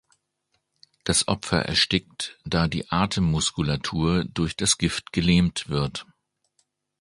Das 1.03 1.27
Opfer 1.27 1.65
erstickt, 1.65 2.39
da 2.43 2.67
die 2.67 2.89
Atemmuskulatur 2.89 4.25
durch 4.25 4.57
das 4.57 4.79
Gift 4.79 5.13
gelähmt 5.13 5.69
wird. 5.69 6.07